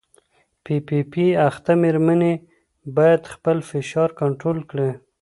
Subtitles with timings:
[0.63, 2.33] پي پي پي اخته مېرمنې
[2.97, 4.89] باید خپل فشار کنټرول کړي.